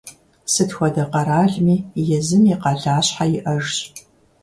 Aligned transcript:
Сыт 0.53 0.69
хуэдэ 0.75 1.03
къэралми 1.11 1.75
езым 2.17 2.43
и 2.53 2.55
къалащхьэ 2.61 3.25
иӀэжщ. 3.37 3.77